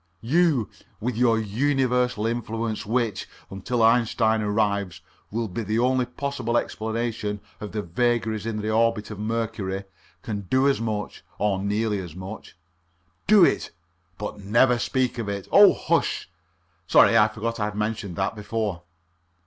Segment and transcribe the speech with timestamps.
[0.23, 0.67] You
[0.99, 7.71] with your universal influence which until Einstein arrives will be the only possible explanation of
[7.71, 9.83] the vagaries in the orbit of Mercury,
[10.23, 12.57] can do as much, or nearly as much.
[13.27, 13.69] Do it.
[14.17, 15.47] But never speak of it.
[15.51, 16.27] Oh, hush!
[16.87, 18.81] (Sorry I forgot I'd mentioned that before.)